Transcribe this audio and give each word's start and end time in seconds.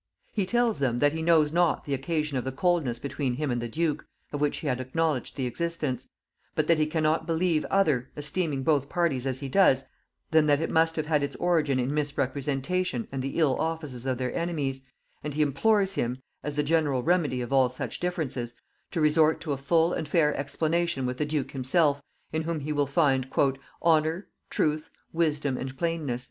He 0.31 0.47
tells 0.47 0.81
him 0.81 0.97
that 0.97 1.13
he 1.13 1.21
knows 1.21 1.51
not 1.51 1.85
the 1.85 1.93
occasion 1.93 2.35
of 2.35 2.43
the 2.43 2.51
coldness 2.51 2.97
between 2.97 3.35
him 3.35 3.51
and 3.51 3.61
the 3.61 3.67
duke, 3.67 4.03
of 4.33 4.41
which 4.41 4.57
he 4.57 4.65
had 4.67 4.81
acknowledged 4.81 5.35
the 5.35 5.45
existence; 5.45 6.09
but 6.55 6.65
that 6.65 6.79
he 6.79 6.87
cannot 6.87 7.27
believe 7.27 7.65
other, 7.65 8.09
esteeming 8.17 8.63
both 8.63 8.89
parties 8.89 9.27
as 9.27 9.41
he 9.41 9.47
does, 9.47 9.85
than 10.31 10.47
that 10.47 10.59
it 10.59 10.71
must 10.71 10.95
have 10.95 11.05
had 11.05 11.21
its 11.21 11.35
origin 11.35 11.77
in 11.77 11.93
misrepresentation 11.93 13.07
and 13.11 13.21
the 13.21 13.37
ill 13.37 13.55
offices 13.61 14.07
of 14.07 14.17
their 14.17 14.33
enemies; 14.33 14.81
and 15.23 15.35
he 15.35 15.43
implores 15.43 15.93
him, 15.93 16.19
as 16.41 16.55
the 16.55 16.63
general 16.63 17.03
remedy 17.03 17.39
of 17.39 17.53
all 17.53 17.69
such 17.69 17.99
differences, 17.99 18.55
to 18.89 18.99
resort 18.99 19.39
to 19.39 19.51
a 19.51 19.55
full 19.55 19.93
and 19.93 20.07
fair 20.07 20.35
explanation 20.35 21.05
with 21.05 21.19
the 21.19 21.25
duke 21.25 21.51
himself, 21.51 22.01
in 22.33 22.41
whom 22.41 22.61
he 22.61 22.73
will 22.73 22.87
find 22.87 23.29
"honor, 23.83 24.27
truth, 24.49 24.89
wisdom 25.13 25.57
and 25.59 25.77
plainness." 25.77 26.19